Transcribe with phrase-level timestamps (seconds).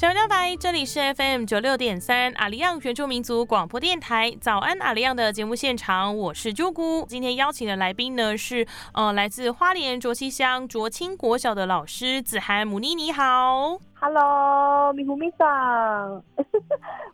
[0.00, 4.34] 小人台，这里是 FM 九六点三阿里样原住民族广播电台。
[4.40, 7.04] 早安，阿里样的节目现场，我是朱姑。
[7.06, 13.76] 今天邀请的来宾呢是呃来自花莲卓溪乡卓清国小的老师子涵母妮，你好。
[14.00, 16.24] Hello，米糊米桑，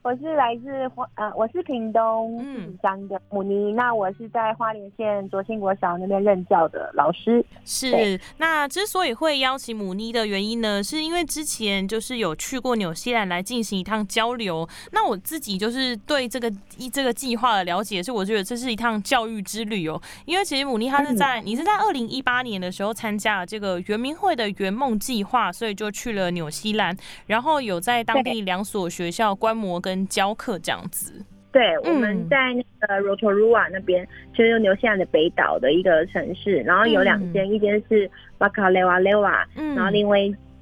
[0.07, 7.45] 我是来自花呃，我是屏东嗯乡的母尼，那我是在花莲县卓兴国小那边任教的老师。
[7.65, 14.69] 是，那之所以会邀请母妮的原因呢，是因为之前就是有去过纽西兰来进行一趟交流。
[14.93, 20.01] 那我自己就是对这个一这个计划的了解，是我觉得这是一趟教育之旅哦。
[20.25, 26.97] 因为其实母妮她是在你是在二零一八年的时候参加了这个圆明会的圆梦计划，所以就去了纽西兰。
[27.27, 31.25] 然后有在当地两所学校观摩跟教课这样子。
[31.53, 40.19] 对，我们在那个 Rotorua 那边，就是纽西兰的北岛的一个城市，然后有两间，一间是 Wakalewa，然后另外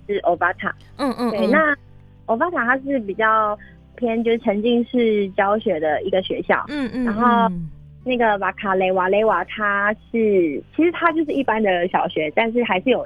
[0.07, 0.71] 是 Ovata。
[0.99, 1.31] 嗯嗯。
[1.31, 1.75] 对，那
[2.27, 3.59] Ovata 它是比较
[3.97, 6.65] 偏就是沉浸式教学的一个学校。
[6.69, 7.05] 嗯嗯。
[7.05, 7.53] 然后
[8.05, 13.05] 那个 Wakalewa 它是其实它就是一般的小学，但是还是有。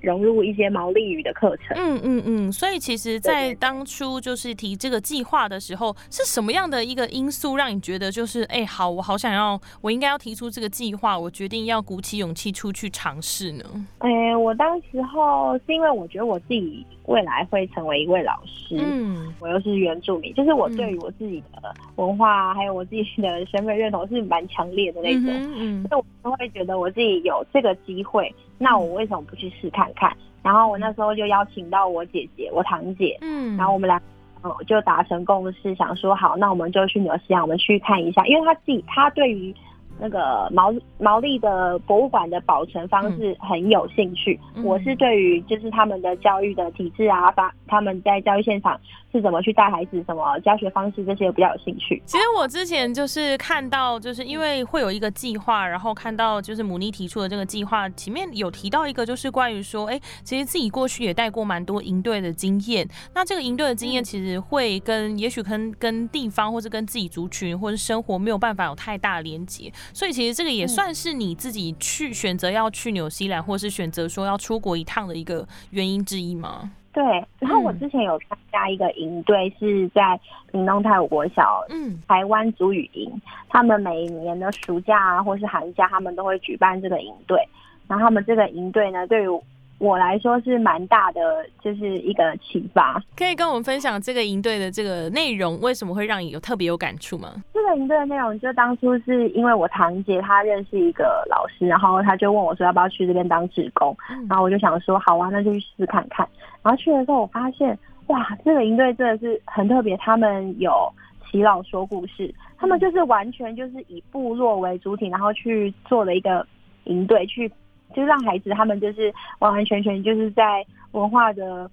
[0.00, 1.76] 融入一些毛利语的课程。
[1.76, 13.64] 嗯嗯嗯，所以其实，在当初就是提这个计划的时候，是什么样的一个因素让你觉得就是，哎，好，我好想要，我应该要提出这个计划，我决定要鼓起勇气出去尝试呢？
[13.98, 25.24] 哎，我当时候是因为我觉得我自己未来会成为一位老师，嗯，我又是原住民，就是我对于我自己的文化还有我自己的身份认同是蛮强烈的那种，
[25.56, 28.32] 嗯，所以我会觉得我自己有这个机会。
[28.58, 30.16] 那我为什么不去试看看？
[30.40, 34.00] 然后我那时候就邀请到我姐姐、我堂姐，嗯，然后我们俩，
[34.44, 39.52] 嗯，就达成共识，想说好，那我们就去纽西兰，我们去看一下，因为他自己，他对于。
[40.00, 48.80] 那个毛毛利的博物馆的保存方式很有兴趣，我是对于就是他们的教育的体制啊，把他们在教育现场
[49.12, 52.02] 是怎么去带孩子，什么教学方式这些比较有兴趣。
[52.06, 69.70] 其实我之前就是看到，就是因为会有一个计划，然后看到就是母妮提出的这个计划，前面有提到一个就是关于说，哎，其实自己过去也带过蛮多营队的经验，那这个营队的经验其实会跟也许跟跟地方或者跟自己族群或者生活没有办法有太大连接。
[69.92, 76.70] 所以其实这个也算是你自己去选择要去纽西兰，或是选择说要出国一趟的一个原因之一吗？
[76.92, 77.02] 对。
[77.38, 80.18] 然后我之前有参加一个营队，是在
[80.50, 83.10] 屏东泰武国小，嗯，台湾族语营。
[83.48, 87.38] 他们每年的暑假啊，或是寒假，他们都会举办这个营队。
[87.86, 89.42] 然后他们这个营队呢，对于
[89.80, 91.20] 我来说是蛮大的，
[91.64, 93.02] 就是一个启发。
[93.16, 97.32] 可以跟我们分享这个营队的这个内容，为什么会让你有特别有感触吗？
[97.54, 103.96] 这个营队的内容，就当初是因为我堂姐她认识一个老师，然后她就问我说要不要去这边当志工，
[104.28, 106.28] 然后我就想说好啊，那就去试试看看。
[106.62, 110.92] 然后去的时候，我发现哇，这个营队真的是很特别，他们有
[111.30, 116.46] 祈老说故事，他们就是完全就是以部落为主体，然后去做了一个
[116.84, 117.50] 营队去。
[117.94, 121.70] 就让孩子他们就是完完全全就是在文化的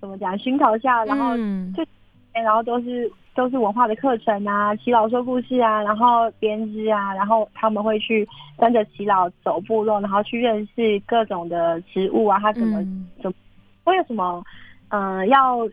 [0.00, 1.36] 怎么讲熏陶下，然后
[1.74, 1.84] 就
[2.32, 12.78] 然后都是都是文化的课程啊，祈老说故事啊，然后编织啊，然后他们会去跟着祈老走部落，然后去认识各种的植物啊，它怎么
[13.22, 13.36] 怎么
[13.84, 14.42] 会有什么
[14.88, 15.68] 嗯要。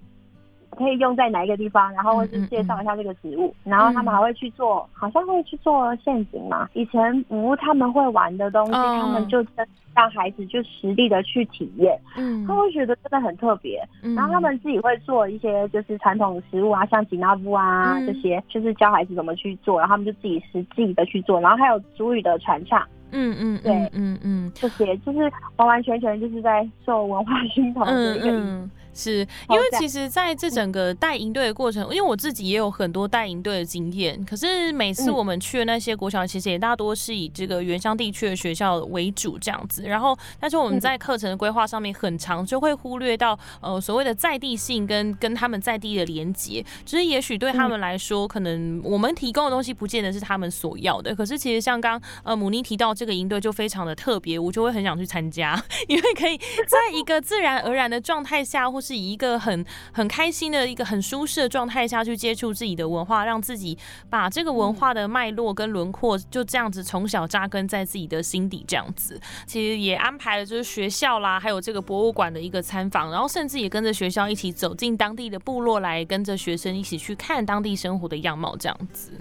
[0.71, 6.67] 可以用在哪一个地方，然后或是介绍一下这个植物，然后他们还会去做，好像会去做陷阱嘛。
[6.73, 9.45] 以前无他们会玩的东西，他们就
[9.93, 13.85] 让孩子就实地的去体验，嗯，他会觉得真的很特别。
[14.15, 21.39] 然后他们自己会做一些就是传统食物啊，像吉纳布啊这些，就是教孩子怎么去做，然后他们就自己实际的去做。
[21.41, 22.81] 然后还有主语的传唱，
[23.11, 25.19] 嗯嗯，对，嗯嗯，这些就是
[25.57, 28.69] 完完全全就是在受文化熏陶的一个。
[28.94, 29.19] 是
[29.50, 34.24] 因为其实在这整个带营队的过程，因为我自己也有很多带营队的经验。
[34.25, 39.84] 可是每次我们去的那些国小，其实也大多是以这个原乡地区的学校为主这样子。
[39.84, 46.61] 然后，但是我们在课程的规划上面很长，就会忽略到呃所谓的在地性跟跟他们在地的连接。
[46.84, 51.16] 就是也许对他们来说，可能我们提供的东西不见得是他们所要的。
[51.16, 58.80] 可是其实像刚呃母妮提到这个营队就非常的特别，我就会很想去参加， 因为可以在一个自然而然的状态下或。
[58.81, 59.63] 是以一个很
[59.93, 63.78] 很开心的一个很舒适的状态下去接触自己的文化，让自己
[64.09, 69.19] 把这个文化的脉络跟轮廓就这样子从小扎根在自己的心底，这样子。
[69.45, 79.11] 其实也安排了就是学校啦，还有这个博物馆的一个参访，然后甚至也跟着学校一起走进当地的部落，来跟着学生一起去看当地生活的样貌，这样子。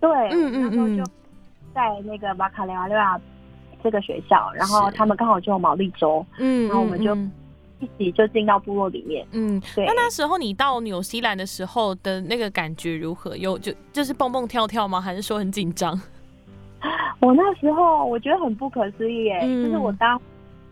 [0.00, 1.04] 对，嗯嗯嗯，就
[1.74, 3.20] 在那个马卡雷瓦利亚
[3.82, 7.16] 这个学校，然后他们刚好就有毛利州，嗯，然后我们就。
[7.80, 9.26] 一起就进到部落里面。
[9.32, 9.84] 嗯，对。
[9.86, 13.36] 那那时候你到纽西兰的时候的那个感觉如何？
[13.36, 15.00] 有就就是蹦蹦跳跳吗？
[15.00, 16.00] 还是说很紧张？
[17.20, 20.20] 我那时候我觉得很不可思议耶，就是我当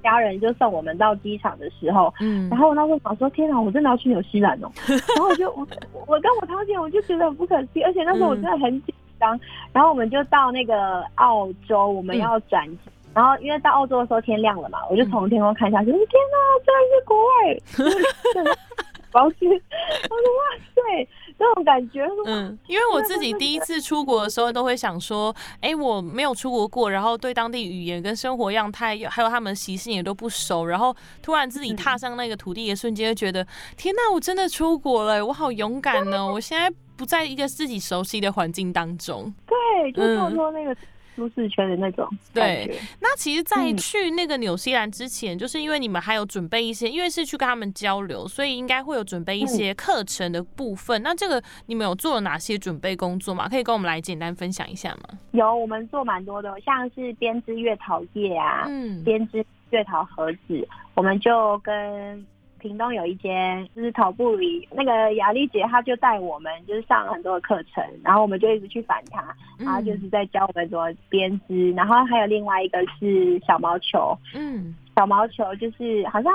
[0.02, 5.66] 家人就送我们到机场的时候，嗯，然后我那时候想说，天哪，我真的要去纽西兰哦， 然后我就我
[6.06, 9.38] 我跟我堂姐我就觉得很不可思议，而且那时候我真的很紧张，
[9.72, 12.78] 然后我们就到那个澳洲，我们要转机，
[13.16, 17.32] 然后因为到澳洲的时候天亮了嘛，我就从天空看下去，天哪，居然是国外。
[19.16, 20.42] 我说哇
[20.74, 21.08] 塞，
[21.38, 22.06] 这种感觉。
[22.26, 33.46] 嗯，因为我自己 第一次出国的时候，都会想说，哎，我没有出国过，然后对当地语言跟生活样态，还有他们习性也都不熟，然后突然自己踏上那个土地的瞬间，就觉得
[33.78, 36.30] 天哪，我真的出国了，我好勇敢呢！
[36.30, 39.32] 我现在不在一个自己熟悉的环境当中。
[39.46, 40.02] 对，就
[40.34, 40.76] 说那个。
[41.16, 51.02] 舒适圈的那种对，那其实，在去那个纽西兰之前，就是因为你们还有准备一些，因为是去跟他们交流，所以应该会有准备一些课程的部分。
[51.02, 53.48] 那这个你们有做了哪些准备工作吗？
[53.48, 55.18] 可以跟我们来简单分享一下吗？
[55.32, 62.26] 有，我们做蛮多的，像是编织月桃叶啊，嗯，编织月桃盒子，我们就跟。
[62.58, 69.22] 屏东有一间就是头部里那个雅丽姐，她就带我们就是上了很多的课程，然后我们就一直去反她，
[69.58, 76.32] 然后就是在教我们怎么编织，然后还有另外一个是小毛球，嗯，小毛球就是好像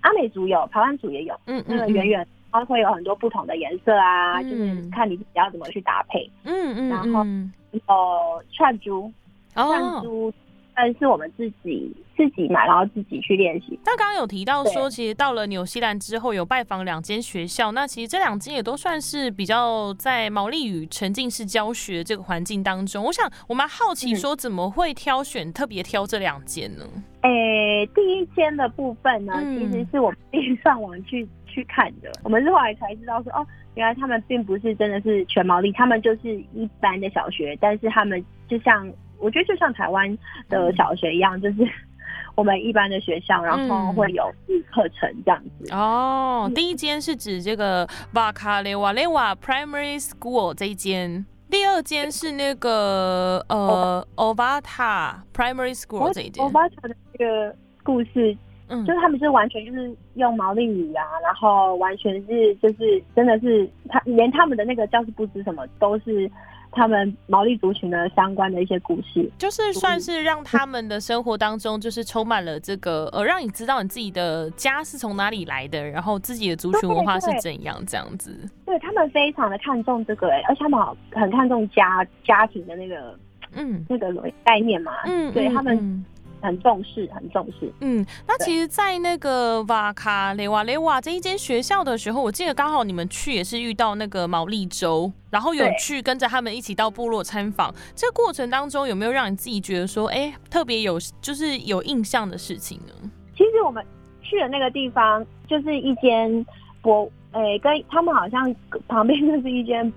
[0.00, 7.24] 阿美族有，台湾族也有，嗯那个圆圆，它会有很多不同的颜色啊，就是看你自己要怎么去搭配，嗯嗯，然后
[7.72, 9.12] 有串珠，
[9.54, 10.32] 串珠。
[10.74, 13.78] 但是我们自己自己买，然后自己去练习。
[13.84, 17.72] 那刚刚有提到说，其实到了纽西兰之后，有拜访两间学校。
[17.72, 23.04] 那其实这两间也都算是比较在毛利语沉浸式教学这个环境当中。
[23.04, 26.84] 我想我蛮好奇，说怎么会挑选特别挑这两间呢？
[27.22, 32.10] 诶，第一间的部分呢，其实是我们自己上网去 去看的。
[32.22, 38.92] 我们是后来才知道说，哦，原来他们并不是真的是全毛利，他们就是一般的小学，但是他们就像。
[39.24, 40.18] 我觉得就像台湾
[40.50, 41.66] 的小学一样，就是
[42.36, 44.30] 我们一般的学校，然后会有
[44.70, 45.72] 课程这样子。
[45.72, 56.44] 哦，第一间是指这个 Vakalewa Primary School 这一间，第二间是那个呃 Ovata Primary School 这一间。
[56.44, 58.36] Ovata 的这个故事，
[58.68, 66.30] 嗯，就是他们是完全就是用毛利语啊，然后完全是就是真的是他连他们的那个教室布置什么都是。
[66.74, 78.36] 他们毛利族群的相关的一些故事，就是算是让他们的生活当中，就是充满了这个呃，让你知道你自己的家是从哪里来的，然后自己的族群文化是怎样这样子。
[78.66, 80.80] 对他们非常的看重这个，哎，而且他们
[81.12, 83.18] 很看重家家庭的那个
[83.54, 83.84] 嗯。
[83.88, 84.12] 那个
[84.44, 86.04] 概念嘛，嗯，对他们。
[86.44, 87.72] 很重视，很重视。
[87.80, 97.74] 嗯，那其实，在那个瓦卡雷瓦雷瓦这一间学校的时候，我记得刚好你们去也是遇到那个毛利州，然后有去跟着他们一起到部落参访。
[97.96, 103.10] 这个过程当中，有没有让你自己觉得说，哎，特别有就是有印象的事情呢？
[103.34, 103.82] 其实我们
[104.20, 106.44] 去的那个地方就是一间
[106.82, 108.54] 博，哎，跟他们好像
[108.86, 109.90] 旁边就是一间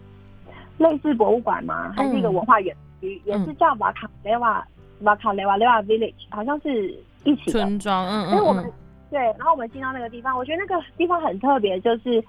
[0.77, 1.91] 类似博物馆嘛？
[1.97, 4.65] 还是一个文化园区，也是叫瓦卡雷瓦。
[5.01, 8.71] 瓦卡雷瓦雷瓦 village 好像是一起村庄，嗯嗯，因为我们
[9.09, 12.23] 对，然后我们进到那个地方，我觉得那个地方很特别，就是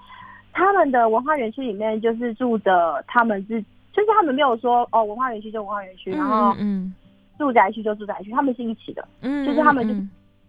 [0.53, 3.61] 他们的文化园区里面就是住的他们是，
[3.93, 6.93] 就是他们没有说哦文化园区就文化园区，然后嗯
[7.37, 9.93] 住宅区就住宅区，他们是一起的，嗯，就是他们就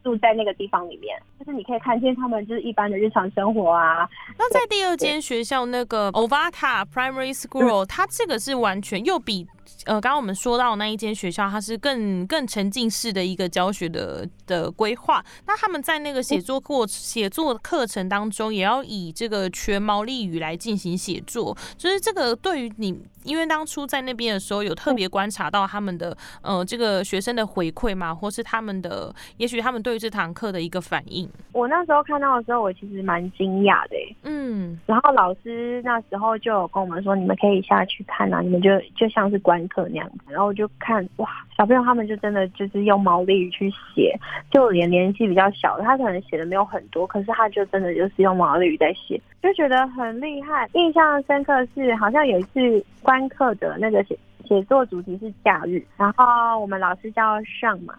[0.02, 4.08] 住在那个地方里面，就是你可以看见他们就是一般的日常生活啊。
[4.38, 9.46] 那在第二间学校那个 Ovata Primary School，它这个是完全又比。
[9.86, 15.24] 呃，刚刚我们说到那一间学校，它是更更沉浸式的一个教学的的规划。
[15.46, 21.56] 那他们在那个写作过写作课程当中，也要以这个全毛利语来进行写作。
[21.76, 31.28] 就是这个对于你，因为当初在那边的时候，有特别观察到他们的呃这个学生的回馈嘛，或是他们的，也许他们对于这堂课的一个反应。
[31.52, 33.96] 我那时候看到的时候，我其实蛮惊讶的。
[34.24, 39.59] 嗯，然后老师那时候就有跟我们说，你们可以下去看啊，你们就就像是观。
[39.68, 44.14] 课那样子，然后我就看哇，小朋友他们就真的就是用毛利语去写，
[44.50, 50.68] 就连年纪比较小的，他可能写的没有很多，可是他就真的就是用毛利语在写，就觉得很厉害。
[50.74, 57.94] 印象深刻是，好像有一次观课的那个写写作主题是假日，然后我们老师叫上嘛，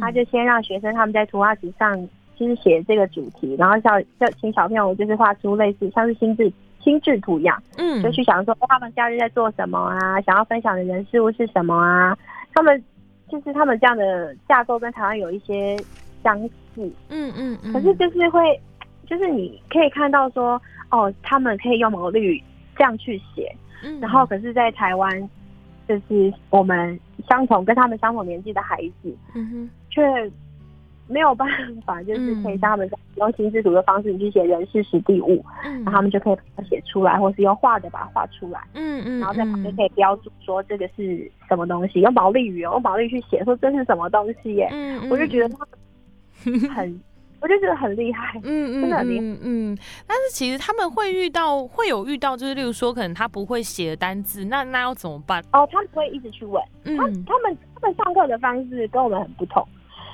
[0.00, 1.96] 他就先让学生他们在图画纸上
[2.36, 6.52] 就是写这个主题，然后叫叫请小朋友就是画出类似像是心智。
[6.86, 12.16] 心智图一样，嗯，就去想说他们假日在做什么啊，想要分享的人事物是什么啊？
[12.54, 12.80] 他们
[13.28, 15.76] 就是他们这样的架构跟台湾有一些
[16.22, 16.40] 相
[16.72, 18.40] 似，嗯嗯，可是就是会
[19.04, 20.62] 就是你可以看到说，
[20.92, 22.40] 哦，他们可以用毛利语
[22.76, 23.52] 这样去写，
[23.82, 23.98] 嗯。
[23.98, 25.30] 然后可是，在台湾，
[25.88, 30.30] 就是我们相同跟他们相同年纪的孩子，嗯哼，却
[31.08, 31.48] 没有办
[31.86, 47.00] 法，就是可以像他们用心智图的方式你去写人事实地物，嗯，然后他们就可以把它写出来，或是用画的把它画出来，嗯嗯，然后在旁边可以标注说这个是什么东西，用毛利语哦，用毛利去写说这是什么东西耶，嗯，嗯，我就觉得他们很，
[47.40, 48.40] 我就觉得很厉害。
[48.42, 49.24] 嗯嗯真的很厉害。
[49.24, 55.40] 嗯嗯，但是其实他们会遇到，会有遇到，就是例如说，可能他不会写的单字，那那要怎么办？
[55.52, 56.96] 哦，他们会一直去问，嗯。
[56.96, 59.66] 他，他们他们上课的方式跟我们很不同。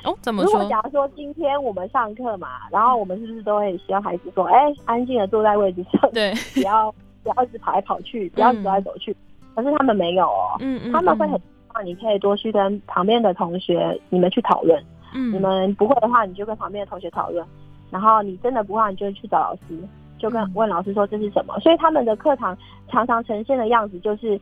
[0.04, 0.68] 哦，怎么如果说？
[0.68, 6.92] 假如说今天我们上课嘛，然后我们是不是都会希望孩子说，哎、安静的坐在位置上，对， 不要
[7.22, 9.16] 不要一直跑来跑去，不要走来走去。
[9.54, 11.44] 可是他们没有哦，嗯嗯，他们会很希
[11.74, 14.82] 望你可以多去跟旁边的同学你们去讨论，
[15.14, 17.46] 嗯，你们不会的话，你就跟旁边的同学讨论，
[17.90, 19.78] 然后你真的不会，你就去找老师，
[20.18, 21.58] 就跟嗯问老师说这是什么。
[21.60, 22.56] 所以他们的课堂
[22.88, 24.40] 常常呈现的样子就是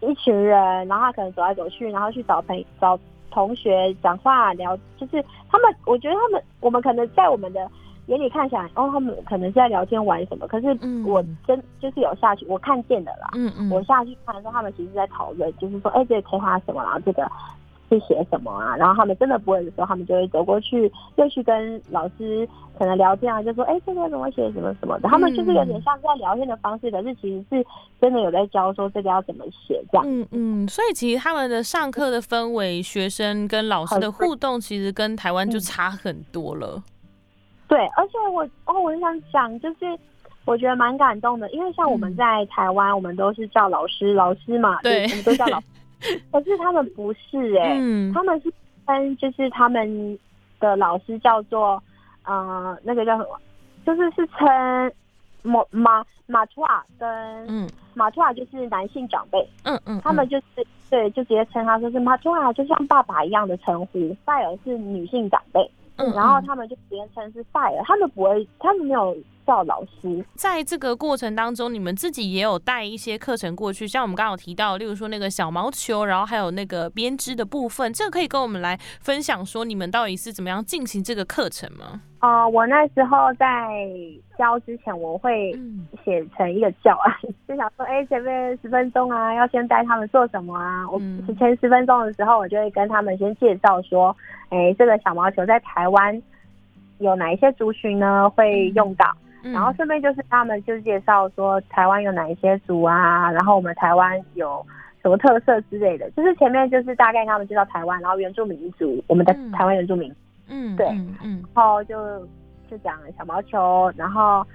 [0.00, 0.58] 一群人，
[0.88, 2.98] 然后他可能走来走去，然后去找朋找
[3.30, 7.70] 同学讲话聊，就是他们，我觉得他们，我们可能在我们的
[8.06, 13.30] 眼里看起来，哦，他们可能是在聊天玩什么，可是嗯我真就是有下去，我看见的啦。
[13.34, 17.30] 嗯嗯，我下去看的时候，他们其实在讨论，就是说，哎、这个可以画什么，然后这个
[17.88, 18.76] 是写什么啊？
[18.76, 25.08] 然后他们真的不会的时候，他们就会走过去，又去跟老师可能聊天啊，就说，哎、这个怎么写，什么什么的。
[25.08, 27.66] 他们就是有点像是在聊天的方式，可是其实是
[28.00, 30.04] 真的有在教说这个要怎么写这样。
[30.06, 36.82] 嗯嗯，所以其实他们的上课的氛围、学生跟老师的互动，其实跟台湾就嗯差很多了。
[37.68, 39.98] 对，而且我哦，我很想讲，就是
[40.44, 45.66] 我觉得蛮感动的，因为像我们嗯在台湾，我们都是叫老师，老师嘛，对我们都叫老师，
[46.32, 48.12] 可是他们不是哎、嗯。
[48.12, 48.52] 他们是
[48.86, 50.18] 称就是他们
[50.60, 51.82] 的老师叫做
[52.24, 53.38] 呃那个叫什么，
[53.84, 54.92] 就是是称
[55.42, 57.08] 马马马图瓦跟
[57.48, 57.68] 嗯。
[57.94, 65.70] 马图瓦就是男性长辈，嗯嗯，他们就是对就直接称他说是马图瓦，就像爸爸一样的称呼，拜尔是女性长辈。
[65.96, 70.24] 嗯，然后嗯他们就直接称是 fire，他们不会，他们没有叫老师。
[70.34, 82.02] 在这个过程当中，你们自己也有带一些课程过去，像我们刚刚有提到，例如说那个小毛球，然后还有那个编织的部分，这个可以跟我们来分享说你们到底是怎么样进行这个课程吗？
[82.26, 83.46] 呃，我那时候在
[84.36, 85.86] 教之前，我会嗯。
[86.04, 87.12] 写成一个教案，
[87.48, 90.88] 就想说，哎，前面十分钟啊，要先带他们做什么啊？
[90.90, 91.24] 我嗯。
[91.36, 94.14] 前十分钟的时候，我就会跟他们先介绍说，
[94.50, 96.20] 哎，这个小毛球在台湾
[96.98, 99.06] 有哪一些族群呢会用到，
[99.44, 99.52] 嗯。
[99.52, 104.64] 然后顺便就是他们就介绍说台湾有哪一些族啊，然后我们台湾有
[105.02, 106.10] 什么特色之类的。
[106.10, 109.50] 就是前面就是大概跟他们介绍台湾，然后原住民族，我们的嗯。
[109.52, 110.16] 台湾原住民，嗯
[110.76, 112.26] 对嗯嗯然后就
[112.70, 114.46] 就讲小毛球，然后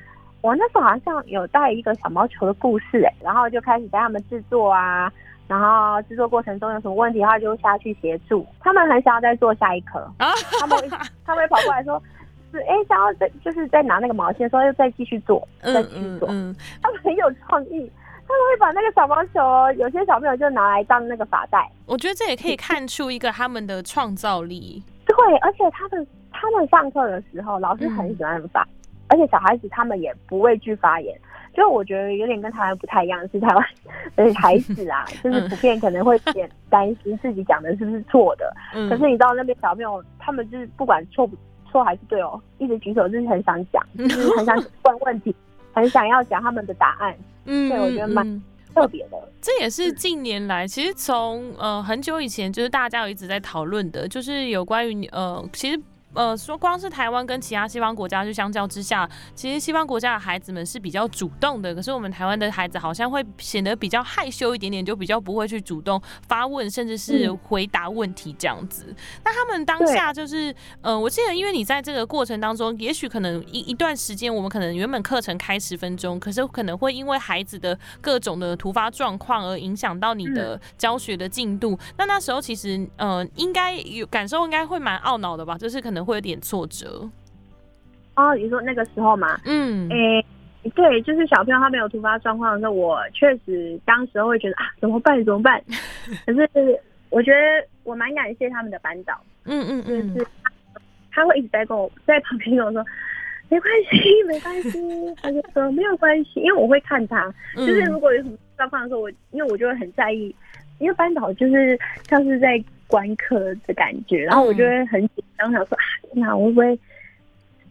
[0.42, 5.12] 我那时候好像有带一个小毛球的故事哎，然后就开始带他们制作啊。
[5.48, 8.48] 然后制作过程中有什么问题，他就下去协助。
[8.62, 10.32] 他们很想要再做下一颗，啊，
[10.62, 10.88] 他们会
[11.26, 12.02] 他们会跑过来说，
[12.54, 16.30] 是哎想要再就是再拿那个毛线，说又再继续做，再嗯继续做。
[16.30, 17.92] 嗯嗯他们很有创意，
[18.26, 21.70] 他们会把那个小毛球哦，有些小朋友就拿来当那个发带。
[21.86, 24.82] 我觉得这也可以看出一个他们的创造力。
[25.16, 28.68] 对，而且他们他们上课的时候，老师很喜欢发，
[29.08, 31.18] 而且小孩子他们也不畏惧发言。
[31.54, 33.66] 就我觉得有点跟台湾不太一样，是台湾
[34.16, 38.54] 的孩子啊， 就是普遍可能会有点担心自己讲的是不是错的。
[38.74, 41.36] 嗯，可是你知道那边小朋友，他们就是不管错不
[41.70, 45.36] 错还是对哦，一直举手就是很想讲，就是很想 问问题，
[45.74, 47.14] 很想要讲他们的答案，
[47.44, 48.42] 嗯对我觉得蛮嗯
[48.74, 49.18] 特别的。
[49.42, 55.80] 这也是近年来，其实从呃很久以前，就是大家有一直在讨论的，就是有关于呃，其实。
[56.14, 68.94] 呃，说光是台湾跟其他西方国家就相较之下，其实西方国家的孩子们是比较主动的，可是我们台湾的孩子好像会显得比较害羞一点点，就比较不会去主动发问，甚至是嗯回答问题这样子。
[69.24, 81.78] 那他们当下就是，呃，我记得因为你在这个过程当中，也许可能一一段时间，我们可能原本课程开十分钟，可是可能会因为孩子的各种的突发状况而影响到你的教学的进度。
[81.98, 85.58] 那那时候其实，呃，应该有感受，应该会蛮懊恼的吧？
[85.58, 87.10] 就是可能会有点挫折。
[88.16, 90.26] 哦，你说那个时候嘛，嗯诶、
[90.76, 95.24] 对，就是小朋友他没有突发状况的时候，我确实当时会觉得啊，怎么办？
[95.24, 95.62] 怎么办？
[96.26, 96.50] 可是
[97.10, 97.38] 我觉得
[97.84, 100.28] 我蛮感谢他们的班导，嗯嗯就嗯是
[101.12, 102.86] 他会一直在跟我在旁边跟我说。
[103.50, 104.80] 没关系，没关系。
[105.22, 107.26] 他就说没有关系，因为我会看他，
[107.58, 110.34] 嗯，就是如果有什么状况的时候，我因为我就会很在意，
[110.80, 111.78] 因为班导就是
[112.08, 112.58] 像是在
[112.92, 116.80] 观课的感觉，然后我就会很紧张，想说啊，天哪，我会不会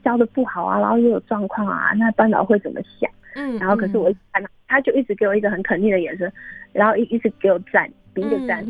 [0.02, 3.10] 教的不好啊，然后又有状况啊，那班导会怎么想？
[3.36, 6.32] 嗯，然后可是我一看他，他就一直给我一个很肯定的眼神，
[6.72, 8.66] 然后一一直给我赞，比一个赞。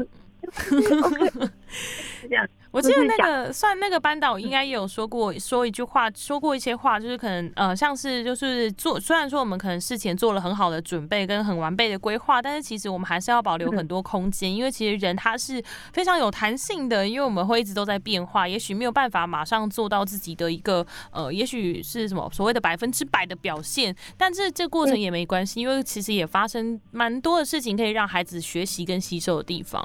[2.29, 2.47] 这样。
[2.73, 15.63] 我记得那个算那个班导应该也有说过说一句话，说过一些话，就是可能呃像是就是做，虽然说我们可能事前做了很好的准备跟很完备的规划，但是其实我们还是要保留很多空间，因为其实人他是
[15.93, 29.85] 非常有弹性的，因为我们会一直都在变化，也许没有办法马上做到自己的一个呃，也许是什么所谓的百分之百的表现，但是这过程也没关系，因为其实也发生蛮多的事情可以让孩子学习跟吸收的地方。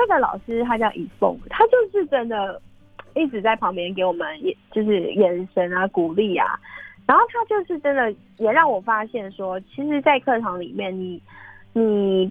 [0.00, 2.60] 那个老师他叫以凤，他就是真的
[3.14, 4.26] 一直在旁边给我们，
[4.72, 6.58] 就是眼神啊、鼓励啊。
[7.06, 11.20] 然后他就是真的也让我发现说，其实，在课堂里面，你
[11.72, 12.30] 你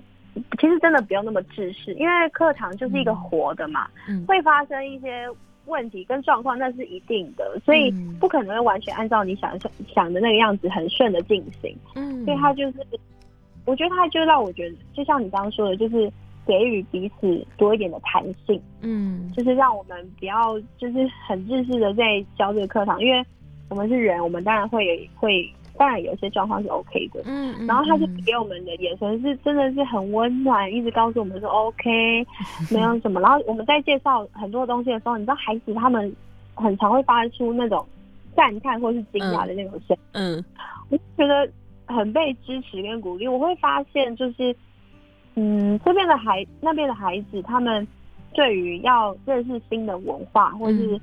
[0.58, 3.88] 其实真的不用那么自视，因为课堂就是一个活的嘛，
[4.26, 5.28] 会发生一些
[5.66, 11.78] 问题跟状况，那是一定的，所以不可能完全按照你想想想的那个样子很顺的进行。
[11.96, 12.78] 嗯，所以他就是，
[13.66, 16.10] 我觉得他就让我觉得，就像你刚刚说的，就是。
[16.50, 23.24] 给予彼此多一点的弹性，嗯，就是让我们不要就是很自私的在教这个课堂，因为
[23.70, 32.25] 我们是人，我们当然会会，当然有些状况是 OK 的，嗯，然后他就给我们的眼神是真的是很温暖，一直告诉我们说 OK，
[32.74, 33.22] 没有什么。
[33.22, 36.12] 然后我们在介绍很多东西的时候，你知道孩子他们
[36.56, 37.86] 很常会发出那种
[38.36, 40.44] 赞叹或是惊讶的那种声，嗯，
[40.89, 41.48] 我觉得
[41.86, 43.27] 很被支持跟鼓励。
[43.27, 44.56] 我会发现就是。
[45.39, 47.88] 嗯，这边的孩那边的孩子，他们
[48.34, 51.00] 对于要认识新的文化，或是。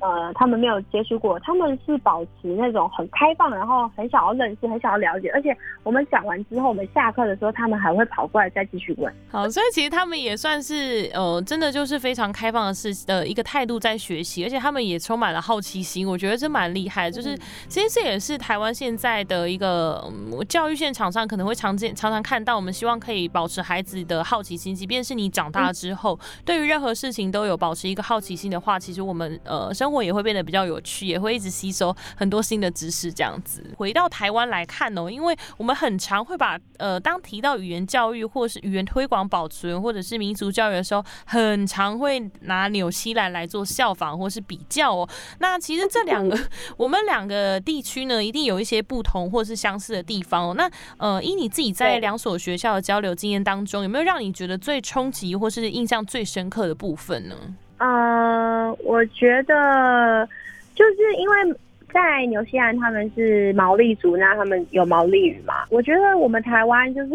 [0.00, 9.12] 呃，他们没有接触过，他们是保持那种很开放，然后很想要认识，很想要了解，而且我们讲完之后，我们下课的时候，他们还会跑过来再继续问。
[9.28, 17.10] 好，所以其实他们也算是呃，真的就是非常开放的事的一个态度在学习，而且他们也充满了好奇心，我觉得这蛮厉害。
[17.10, 20.08] 就是其实这也是台湾现在的一个
[20.48, 29.87] 教育现场上可能会常见常常看到，我们希望可以保持孩子的好奇心，即便是你长大之后，对于任何事情都有保持一个好奇心的话，其实我们呃生。
[29.88, 33.10] 生活也会变得比较有趣，也会一直吸收很多新的知识。
[33.10, 45.08] 这样子回到台湾来看哦，因为我们很常会把呃，当提到语言教育或是语言推广保存，或者是民族教育的时候，很常会拿纽西兰来做效仿或是比较哦。
[45.38, 46.38] 那其实这两个
[46.76, 50.54] 我们两个地区呢，一定有一些不同或是相似的地方哦。
[50.54, 57.34] 那呃，依你自己在两所学校的交流经验当中，有没有让你觉得最冲击或是印象最深刻的部分呢？
[57.78, 60.28] 嗯，我觉得
[60.74, 61.58] 就是因为
[61.92, 65.64] 在纽西兰他们是毛利族，那他们有毛利语嘛。
[65.70, 67.12] 我觉得我们台湾就是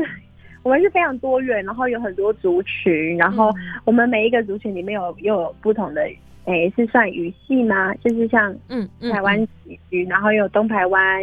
[0.63, 3.51] 我们是非常多元，然后有很多族群，然后
[3.85, 6.01] 我们每一个族群里面有又有不同的，
[6.45, 7.93] 诶，是算语系吗？
[7.95, 9.47] 就是像嗯台湾
[9.89, 11.21] 语，然后又有东台湾，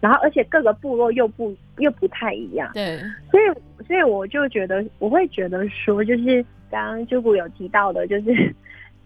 [0.00, 2.70] 然后而且各个部落又不又不太一样。
[2.74, 2.98] 对，
[3.30, 8.54] 所以所以我就觉得我会觉得说，就是刚刚朱古有提到的，就是。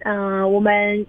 [0.00, 1.06] 嗯，我们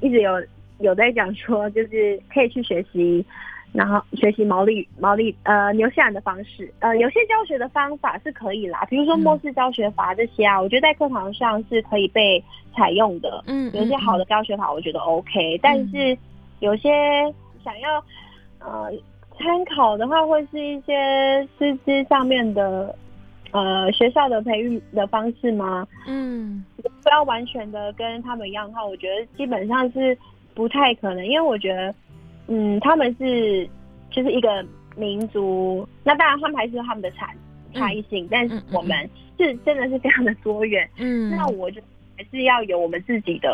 [0.00, 0.32] 一直有
[0.78, 3.24] 有在讲说，就是可以去学习，
[3.72, 12.42] 然后学习毛利毛利呃牛西兰的方式，呃有些教学的方法是可以啦，比如说末世教学法这些啊，我觉得在课堂上是可以被
[12.74, 13.42] 采用的。
[13.46, 16.16] 嗯，有些好的教学法我觉得 OK，但是
[16.60, 16.90] 有些
[17.64, 18.02] 想要
[18.60, 18.90] 呃
[19.36, 22.94] 参考的话，会是一些师资上面的。
[23.50, 25.86] 呃，学校的培育的方式吗？
[26.06, 26.64] 嗯，
[27.02, 30.16] 不要完全的跟他们一样的话，我觉得基本上是
[30.54, 31.94] 不太可能，因为我觉得，
[32.48, 33.68] 嗯，他们是
[34.10, 34.64] 就是一个
[34.96, 37.32] 民族，那当然他们还是有他们的差
[37.72, 39.08] 差异性，但是我们
[39.38, 40.88] 是真的是非常的多元。
[40.98, 41.80] 嗯，那我就
[42.16, 43.48] 还是要有我们自己的，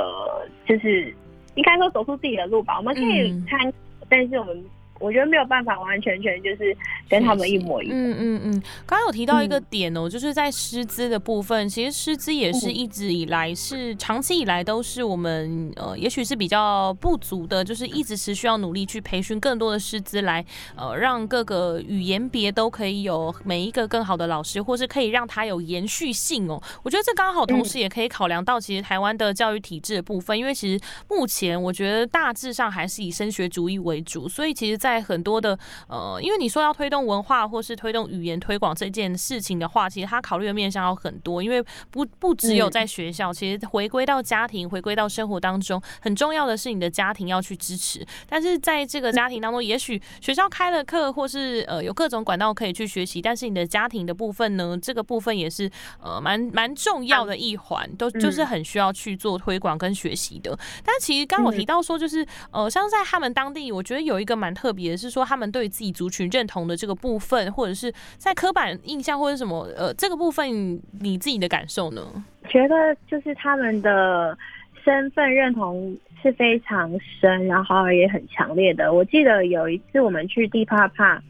[0.67, 1.15] 就是
[1.55, 2.79] 应该说走出自己的路吧。
[2.79, 3.73] 我们可以参，
[4.09, 4.65] 但是我们。
[5.05, 6.77] 我觉得没有办法完完全全就是
[7.09, 7.97] 跟他们一模一样。
[7.97, 26.61] 嗯嗯嗯，刚刚有提到一个点哦，就是在师资的部分，其实师资也是一直以来是长期以来都是我们呃，也许是比较不足的，就是一直持续要努力去培训更多的师资来呃，让各个语言别都可以有每一个更好的老师，或是可以让他有延续性哦。
[26.83, 48.07] 我觉得这刚好同时也可以考量到其实台湾的教育体制的部分，因为其实目前我觉得大致上还是以升学主义为主，所以其实在在很多的呃，因为你说要推动文化或是推动语言推广这件事情的话，其实他考虑的面向要很多，因为不不只有在学校，其实回归到家庭，回归到生活当中，很重要的是你的家庭要去支持。
[48.29, 60.57] 但是在这个家庭当中，也许学校开了课，或是呃有各种管道可以去学习，但是你的家庭的部分呢，这个部分也是呃蛮蛮重要的一环，都就是很需要去做推广跟学习的。
[60.85, 72.03] 但其实刚我提到说，就是呃像在他们当地，我觉得有一个蛮特别的是说，他们对自己族群认同的这个部分，或者是在刻板印象或者什么呃这个部分，你自己的感受呢？
[72.51, 72.75] 觉得
[73.09, 74.37] 就是他们的
[74.85, 78.93] 身份认同是非常深，然后也很强烈的。
[78.93, 81.23] 我记得有一次我们去地帕帕，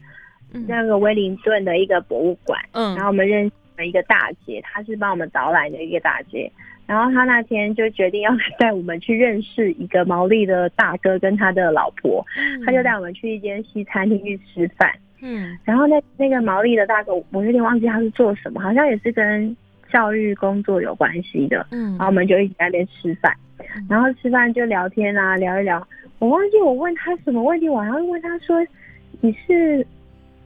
[0.51, 6.51] 那个威灵顿的一个博物馆，嗯，然后我们认识了一个大姐，她是帮我们导览的一个大姐，
[6.85, 12.25] 然后他那天就决定要带我们去认识一个毛利的大哥跟他的老婆，
[12.65, 19.55] 他就带我们去一间西餐厅去吃饭，嗯，然后那那个毛利的大哥，我有点忘记他是做什么，好像也是跟。
[19.93, 23.31] 教育工作有关系的，嗯，然后我们就一起在那边吃饭，
[23.87, 25.87] 然后吃饭就聊天啊，聊一聊。
[26.19, 28.57] 我忘记我问他什么问题，我好像问他说
[29.21, 29.85] ：“你是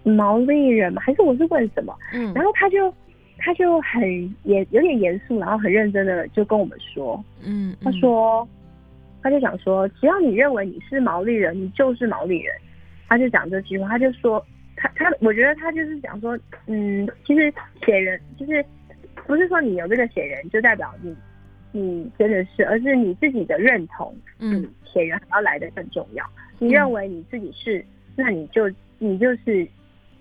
[0.03, 1.95] 毛利人吗？”还是我是问什么？
[2.13, 2.93] 嗯，然后他就
[3.39, 4.01] 他就很
[4.43, 8.47] 严有点严肃，然后很认真的就跟我们说，嗯，他说
[9.23, 12.53] 他就讲说，只要你认为你是毛利人，你就是毛利人。
[13.07, 17.53] 他就讲这句话，他就说他他，我觉得他就是讲说，嗯，其实
[17.85, 18.63] 写人就是。
[19.27, 21.15] 不是说你有这个写人就代表你，
[21.71, 26.25] 你真的是，而是你自己的认同，嗯，血缘还要来的更重要。
[26.57, 29.67] 你认为你自己是，那你就你就是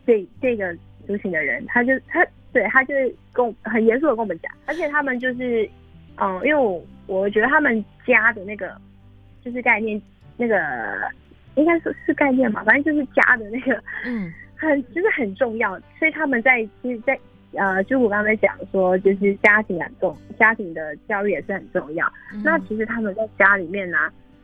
[0.04, 0.76] 这这个
[1.06, 1.64] 族群的人。
[1.68, 5.68] 他就他对他就是跟很严肃的跟我们讲，而且他们就是，
[6.16, 8.76] 嗯，因为我我觉得他们家的那个
[9.44, 10.00] 就是概念，
[10.36, 10.56] 那个
[11.56, 17.18] 应该说是概念嘛，反正就是家的那个，嗯， 很就是很重要，所以他们在其实，在。
[17.52, 22.06] 呃，就我刚才讲说，就是家庭很重，家庭的教育也是很重要。
[22.44, 23.96] 那其实他们在家里面呢，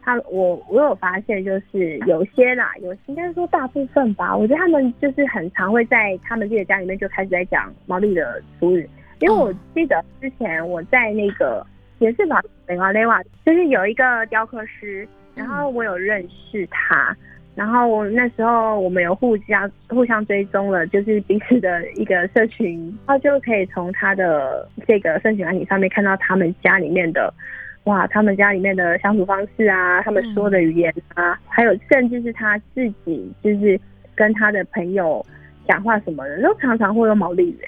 [0.05, 8.89] 他我我有发现，就是有些啦，有应该说大部分吧，我觉得他们就是很常会在他们自己的家里面就开始在讲毛利的俗语。
[9.21, 11.65] 因为我记得之前我在那个
[12.01, 17.17] 也是把北瓦雷瓦，就是有一个雕刻师，然后我有认识他。
[17.55, 27.33] 然后我那时候我们有互相互相追踪了，就是彼此的一个社群，然后就可以从他的这个社群媒体上面看到他们家里面的，
[27.85, 33.81] 哇，他们家里面的相处方式啊，他们说的语言啊，还有甚至是他自己就是
[34.15, 35.25] 跟他的朋友
[35.69, 37.59] 讲话什么的，都常常会用毛利语，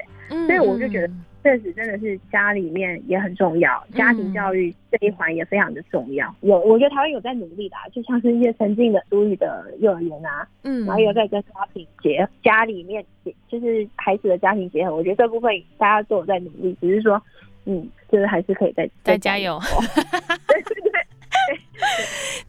[0.46, 1.12] 所以我就觉得。
[1.46, 6.34] 确实，真的是家里面也很重要，家庭教育这一环也非常的重要。
[6.40, 13.04] 有，我觉得台湾有在努力的，就像是一些曾经的独语的幼儿园啊，嗯，然后有在跟家庭结家里面
[13.46, 14.96] 就是孩子的家庭结合。
[14.96, 17.22] 我觉得这部分大家都有在努力，只是说，
[17.66, 19.60] 嗯，就是还是可以再再加油。
[20.48, 20.92] 对对对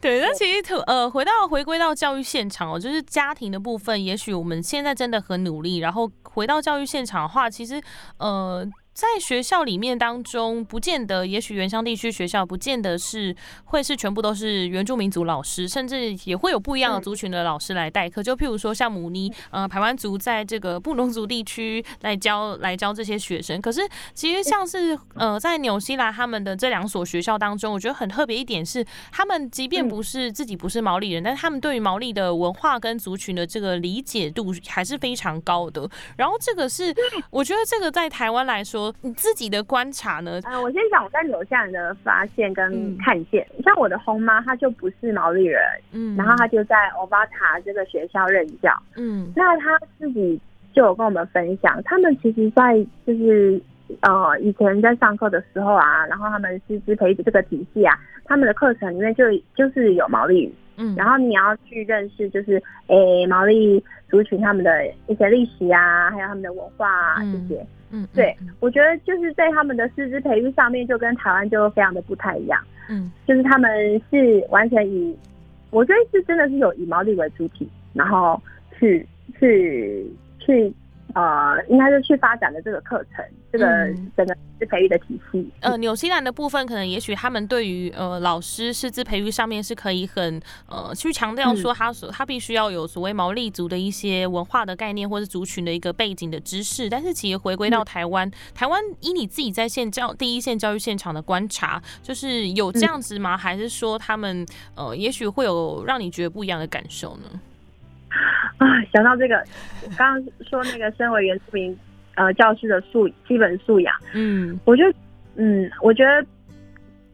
[0.00, 7.80] 对，那其实呃，回到回归到教育现场哦，就是家庭的部分，也许我们现在真的很努力，然后回到教育现场的话，其实
[8.16, 8.66] 呃。
[8.98, 13.32] 在学校里面当中，不见得，也许原乡地区学校不见得是
[13.66, 18.20] 会是全部都是原住民族老师，甚至也会有不一样的族群的老师来代课。
[18.20, 23.60] 就譬如说像母尼，呃，台湾族在这个布农族地区来教来教这些学生。
[23.60, 35.88] 可是其实像是呃，在纽西兰他们的这两所学校当中，我觉得很特别一点是，他们即便不是自己不是毛利人，但是他们对于毛利的文化跟族群的这个理解度还是非常高的。
[36.16, 36.92] 然后这个是
[37.30, 38.87] 我觉得这个在台湾来说。
[39.00, 40.40] 你自己的观察呢？
[40.44, 43.46] 呃，我先讲我在纽西兰的发现跟看见。
[43.64, 45.60] 像我的红妈，她就不是毛利人，
[45.92, 50.40] 嗯，然后她就在欧巴塔这个学校任教，嗯，那她自己
[50.72, 53.60] 就有跟我们分享，他们其实，在就是
[54.00, 59.24] 呃以前在上课的时候啊，然后他们师资培育这个体系啊，他们的课程里面就
[59.56, 67.60] 就是有毛利语，嗯，然后你要去认识就是诶毛利族群他们的一些历史啊，还有他们的文化啊这些。
[67.60, 67.66] 嗯，
[68.14, 72.60] 对，我觉得就是在他们的师资培育上面，就跟台湾就非常的不太一样。
[72.88, 73.70] 嗯，就是他们
[74.10, 75.16] 是完全以，
[75.70, 78.40] 我觉得是真的是有以毛利为主体，然后
[78.78, 79.06] 去
[79.38, 80.06] 去
[80.38, 80.72] 去。
[81.14, 83.66] 呃，应该是去发展的这个课程，这个
[84.16, 85.50] 整个师资培育的体系。
[85.60, 96.90] 呃，纽西兰的部分，可能也许他们对于呃老师师资培育上面是可以很呃去强调说，他所他必须要有所谓毛利族的一些文化的概念，或者族群的一个背景的知识。
[96.90, 103.36] 但是其实回归到台湾，台湾以你自己在线教第一线教育现场的观察，就是有这样子吗？
[103.36, 107.40] 还是说他们呃，也许会有让你觉得不一样的感受呢？
[108.58, 109.42] 啊，想到这个，
[109.96, 111.76] 刚刚说那个身为原住民
[112.14, 114.84] 呃教师的素基本素养，嗯，我就
[115.36, 116.24] 嗯，我觉得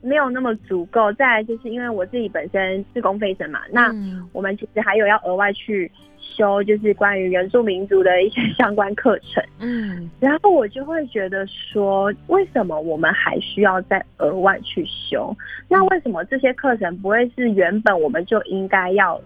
[0.01, 1.13] 没有那么足够。
[1.15, 3.95] 再来就是因为我自己本身是公费生嘛，那
[4.33, 15.37] 我们其实还有要额外去修，就是关于原住民族的一些 相关课程，嗯，然后我就会觉得说，为什么我们还需要再额外去修？
[15.69, 19.21] 那为什么这些课程不会是原本我们就应该要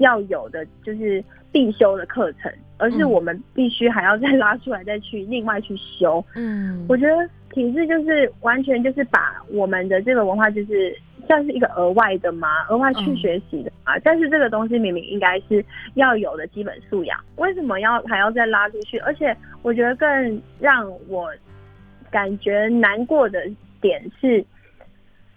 [0.00, 1.24] 要有的，就是？
[1.52, 6.24] 必修的课程，而是我们必须还要再拉出来，再去另外去修。
[6.36, 13.98] 嗯，我觉得体制就是完全就是把我们的这个文化，就是算是一个额外的嘛，额外去学习的嘛。
[14.04, 18.96] 但是这个东西明明应该是要有的基本素养，为什么要还要再拉出去？
[18.98, 21.34] 而且我觉得更让我
[22.12, 23.42] 感觉难过的
[23.80, 24.44] 点是，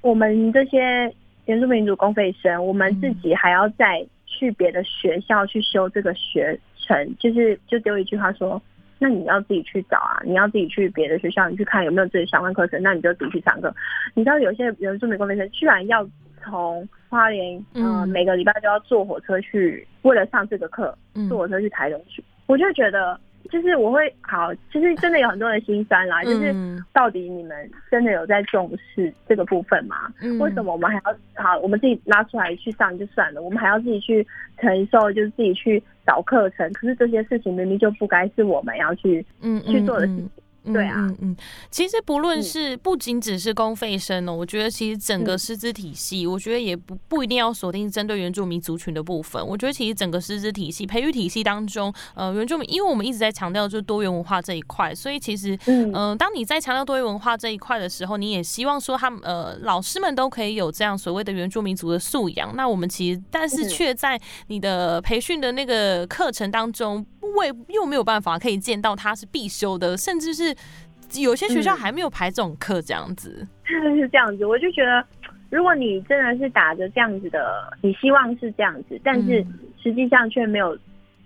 [0.01, 1.11] 我们这些
[1.45, 4.05] 原住民族公费生，我们自己还要在。
[4.33, 8.61] 去别的学校去修这个学程，就是就丢一句话说，
[8.99, 13.73] 那你要自己去找啊，你要自己去别的学校，你去看有没有自己相关课程，那你就自己去上课。
[14.15, 16.07] 你知道有些人住美国学生居然要
[16.43, 20.97] 从花莲，嗯，每个礼拜都要坐火车去，为了上这个课，
[21.29, 23.19] 坐火车去台东去，我就觉得。
[23.53, 26.23] 就是我会好，其实真的有很多人心酸啦。
[26.23, 26.51] 就是
[26.91, 30.11] 到底你们真的有在重视这个部分吗？
[30.39, 31.59] 为什么我们还要好？
[31.59, 34.25] 我们自己拉出来去上就算了，我们还要自己去
[34.59, 36.73] 承受，就是自己去找课程。
[36.73, 39.23] 可是这些事情明明就不该是我们要去
[39.67, 40.29] 去做的事情。
[40.71, 41.37] 对啊，嗯嗯，
[41.69, 49.45] 其实不论是不仅只是公费生哦，我觉得其实整个师资体系，我觉得也不不一定要锁定针对原住民族群的部分。
[49.45, 62.55] 我觉得其实整个师资体系、培育体系当中，呃，原住民，因为我们一直在强调就是多元文化这一块，所以其实，嗯，当你在强调多元文化这一块的时候，你也希望说他们呃老师们都可以有这样所谓的原住民族的素养。
[62.55, 70.52] 那我们其实，但是却在你的培训的那个课程当中，为又没有办法可以见到它是必修的，甚至是。
[71.21, 74.45] 有些学校还没有排这种课，这样子是这样子。
[74.45, 75.05] 我就觉得，
[75.49, 79.45] 如果你真的是打着这样子的，你希望是这样子，但是
[79.81, 80.77] 实际上却没有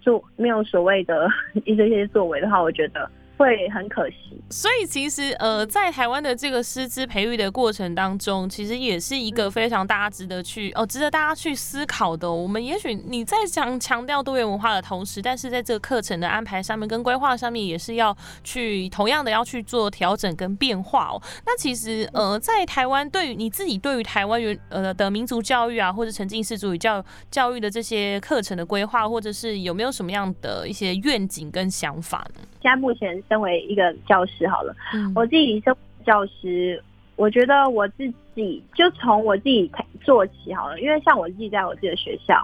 [0.01, 1.27] 做，没有所谓的
[1.65, 3.09] 一些些作为的话，我觉得。
[3.37, 4.15] 会很可惜，
[4.49, 12.31] 所以其实呃，在台湾的这个师资培育的过程当中，其实也是一个非常大家值得去哦，值得大家去思考的。
[12.31, 21.21] 我们也许你在强强调多元文化的同时，但是在这个课程的安排上面跟规划上面，也是要去同样的要去做调整跟变化哦。
[21.45, 32.41] 那其实呃，在台湾对于你自己对于台湾原呃的民族教育啊，或者沉浸式主语教教育的这些课程的规划，或者是有没有什么样的一些愿景跟想法呢？
[32.61, 33.21] 现在目前。
[33.29, 34.75] 身为一个教师好了，
[35.15, 36.81] 我自己身为教师，
[37.15, 39.69] 我觉得我自己就从我自己
[40.01, 42.41] 做起好了，因为像我自己在我自己的学校，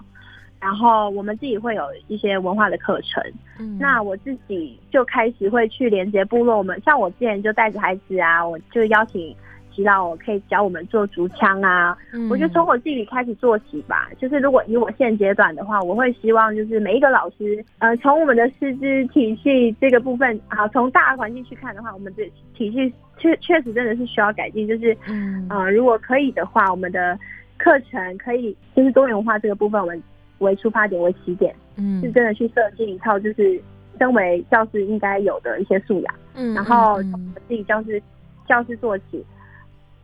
[0.60, 3.24] 然后我们自己会有一些文化的课程，
[3.60, 9.36] 嗯那我自己就开始会去连接部落我们，像我之前就带着孩子啊，我就邀请。
[9.76, 11.98] 知道我可以教我们做竹枪啊，
[12.30, 14.10] 我觉得从我自己开始做起吧。
[14.20, 22.24] 就是如果以我现阶段的话，我会希望就是每一个老师，呃，从我们的师资体系这个部分，好，从大环境去看的话，我们的
[22.56, 24.68] 体系确确实真的是需要改进。
[24.68, 27.18] 就是，嗯，呃，如果可以的话，我们的
[27.58, 30.02] 课程可以就是多元化这个部分，我们
[30.40, 33.60] 为出发点为起点，嗯，是真的去设计一套就是
[33.98, 38.02] 身为教师应该有的一些素养，嗯，然后从我自己教师
[38.48, 39.24] 教师做起。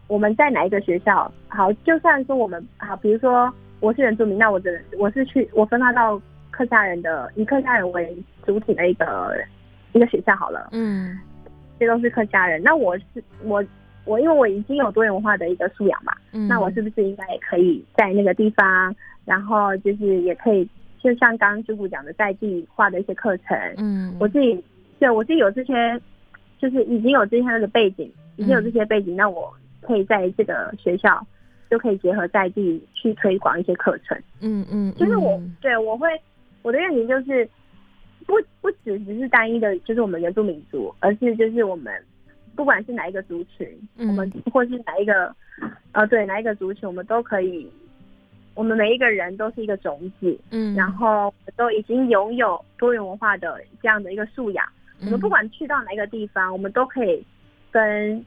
[0.09, 1.31] 我们在哪一个学校？
[1.47, 6.19] 好，就算说我们好，比如说我是原住民，那我只能我是去我分发到
[6.49, 9.37] 客家人的以客家人为主体的一个
[9.93, 10.69] 一个学校好了。
[10.71, 11.17] 嗯，
[11.79, 12.59] 这都是客家人。
[12.63, 13.63] 那我是我
[14.05, 18.93] 我因为我已经有多元文化的一个素养嘛，那我是不是应该也可以在那个地方，
[19.25, 20.67] 然后就是也可以
[20.97, 23.55] 就像刚刚师傅讲的在地化的一些课程。
[23.77, 24.59] 嗯，我自己
[24.97, 26.01] 对我自己有这些，
[26.57, 29.53] 就是已经有这些那个背景，已经有这些背景，那我。
[29.81, 31.25] 可以在这个学校
[31.69, 34.17] 就可以结合在地去推广一些课程。
[34.41, 36.07] 嗯嗯，就是我对我会
[36.61, 37.47] 我的愿景就是
[38.25, 41.93] 不不只只是单一的，就是我们原住民族，而是就是我们
[42.55, 45.33] 不管是哪一个族群，我们或是哪一个
[45.91, 47.69] 呃对哪一个族群，我们都可以，
[48.55, 54.65] 我们每一个人都是一个种子，嗯，然后都已经拥有多元文化的这样的一个素养。
[55.01, 57.23] 我们不管去到哪一个地方，我们都可以
[57.69, 58.25] 跟。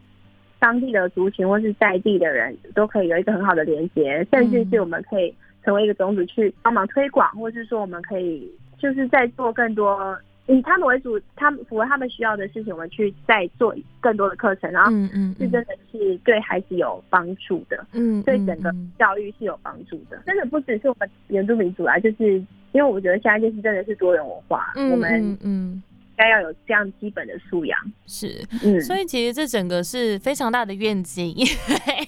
[0.63, 8.49] 当地的族群或是在地的人都可以有一个很好的连接，甚至是我们可以成为一个种子去帮忙推广，或是说我们可以
[8.79, 20.23] 就是在做更多以他们为主，他们符合他们需要的事情，我们去再做更多的课程，然后嗯嗯是真的是对孩子有帮助的，嗯，对整个教育是有帮助的。
[20.25, 22.35] 真的不只是我们原住民族啊，就是
[22.71, 25.83] 因为我觉得现在就是真的是多元文化，我们嗯。
[26.17, 31.35] 该要有这样基本的素养，是，嗯，所以其实这整个是非常大的愿景，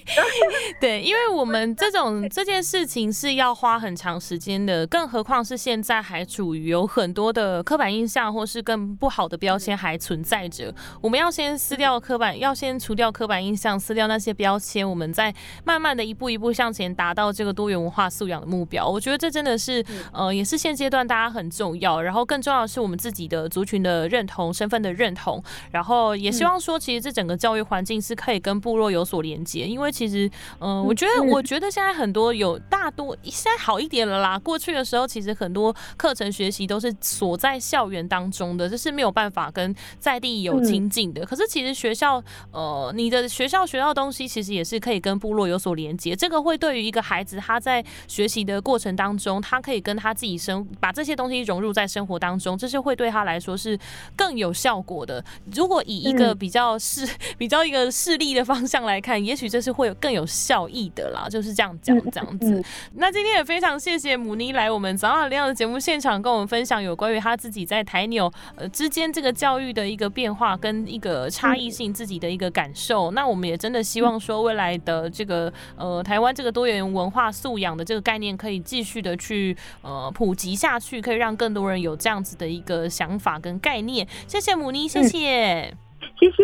[0.79, 15.33] 对，因为我们这种这件事情是要花很长时间的，更何况是现在还处于有很多的刻板印象或是更不好的标签还存在着，我们要先撕掉刻板，要先除掉刻板印象，撕掉那些标签，我们再
[15.65, 18.87] 慢慢的一步一步向前达到这个多元文化素养的目标。
[18.87, 24.04] 我觉得这真的是，呃，也是现阶段大家很重要，然后更重要的是我们自己的族群的。
[24.05, 34.37] 的认同身份的认同，然后也希望说，其实这整个教育环境是可以跟部落有所连接，因为其实，嗯，我觉得，我觉得现在很多有大多现在好一点了啦。
[34.39, 41.25] 过去的时候，其实很多课程学习都是锁在校园当中的，这是没有办法跟在地有亲近的。
[41.25, 46.15] 可是其实学校，呃，你的学校学到东西，其实也是可以跟部落有所连接。
[46.15, 53.77] 这个会对于一个孩子他在学习的过程当中，他可以跟他自己生把这些东西融入在生活当中，这是会对他来说是。
[54.15, 55.23] 更有效果的。
[55.53, 61.27] 如果以一个比较势、 比较一个势力的方向来看，也许这是会有更有效益的啦。
[61.29, 62.63] 就是这样讲，这样子。
[62.95, 73.11] 那今天也非常谢谢母妮来我们早上亮的节目现场，跟我们分享有关于他自己在台纽呃之间这个教育的一个变化跟一个差异性自己的一个感受。
[73.11, 84.07] 那我们也真的希望说，未来的这个呃台湾这个多元文化素养的这个概念，可以继续的去呃普及下去，可以让更多人有这样子的一个想法跟概念。
[84.27, 85.73] 谢谢母妮，谢谢，
[86.19, 86.43] 谢谢。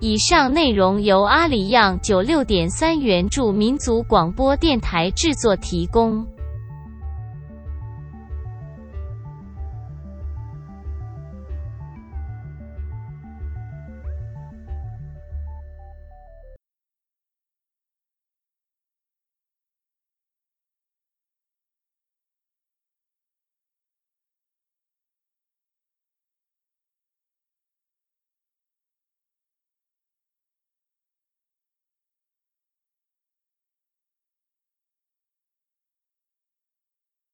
[0.00, 6.26] 以上内容由阿里样九六点三元助民族广播电台制作提供。